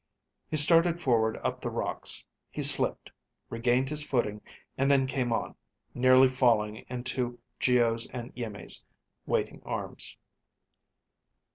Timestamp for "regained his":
3.51-4.03